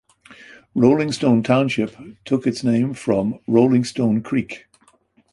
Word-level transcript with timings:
Rollingstone 0.75 1.43
Township 1.43 1.95
took 2.25 2.47
its 2.47 2.63
name 2.63 2.95
from 2.95 3.37
Rollingstone 3.47 4.23
Creek. 4.23 4.65